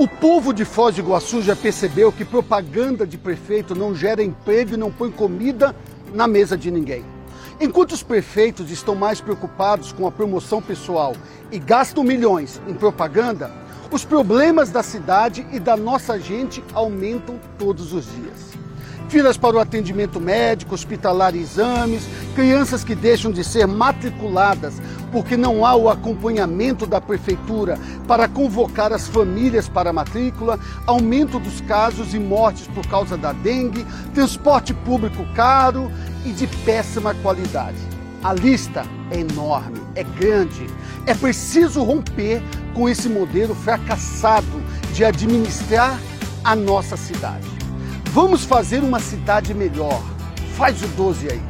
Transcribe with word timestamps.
O 0.00 0.08
povo 0.08 0.54
de 0.54 0.64
Foz 0.64 0.94
do 0.94 1.02
Iguaçu 1.02 1.42
já 1.42 1.54
percebeu 1.54 2.10
que 2.10 2.24
propaganda 2.24 3.06
de 3.06 3.18
prefeito 3.18 3.74
não 3.74 3.94
gera 3.94 4.22
emprego 4.22 4.72
e 4.72 4.78
não 4.78 4.90
põe 4.90 5.10
comida 5.10 5.76
na 6.14 6.26
mesa 6.26 6.56
de 6.56 6.70
ninguém. 6.70 7.04
Enquanto 7.60 7.92
os 7.92 8.02
prefeitos 8.02 8.70
estão 8.70 8.94
mais 8.94 9.20
preocupados 9.20 9.92
com 9.92 10.06
a 10.06 10.10
promoção 10.10 10.62
pessoal 10.62 11.14
e 11.52 11.58
gastam 11.58 12.02
milhões 12.02 12.62
em 12.66 12.72
propaganda, 12.72 13.50
os 13.92 14.02
problemas 14.02 14.70
da 14.70 14.82
cidade 14.82 15.46
e 15.52 15.60
da 15.60 15.76
nossa 15.76 16.18
gente 16.18 16.64
aumentam 16.72 17.38
todos 17.58 17.92
os 17.92 18.06
dias 18.06 18.50
filas 19.10 19.36
para 19.36 19.56
o 19.56 19.58
atendimento 19.58 20.20
médico, 20.20 20.72
hospitalar 20.72 21.34
e 21.34 21.40
exames, 21.40 22.06
crianças 22.36 22.84
que 22.84 22.94
deixam 22.94 23.32
de 23.32 23.42
ser 23.42 23.66
matriculadas 23.66 24.80
porque 25.10 25.36
não 25.36 25.64
há 25.64 25.74
o 25.74 25.88
acompanhamento 25.88 26.86
da 26.86 27.00
prefeitura 27.00 27.78
para 28.06 28.28
convocar 28.28 28.92
as 28.92 29.08
famílias 29.08 29.68
para 29.68 29.90
a 29.90 29.92
matrícula, 29.92 30.58
aumento 30.86 31.38
dos 31.38 31.60
casos 31.62 32.14
e 32.14 32.18
mortes 32.18 32.66
por 32.68 32.86
causa 32.86 33.16
da 33.16 33.32
dengue, 33.32 33.86
transporte 34.14 34.72
público 34.72 35.24
caro 35.34 35.90
e 36.24 36.30
de 36.30 36.46
péssima 36.46 37.14
qualidade. 37.14 37.78
A 38.22 38.34
lista 38.34 38.84
é 39.10 39.20
enorme, 39.20 39.80
é 39.94 40.04
grande. 40.04 40.66
É 41.06 41.14
preciso 41.14 41.82
romper 41.82 42.42
com 42.74 42.88
esse 42.88 43.08
modelo 43.08 43.54
fracassado 43.54 44.62
de 44.92 45.04
administrar 45.04 45.98
a 46.44 46.54
nossa 46.54 46.96
cidade. 46.96 47.48
Vamos 48.12 48.44
fazer 48.44 48.82
uma 48.82 49.00
cidade 49.00 49.54
melhor. 49.54 50.02
Faz 50.54 50.82
o 50.82 50.88
12 50.88 51.30
aí. 51.30 51.49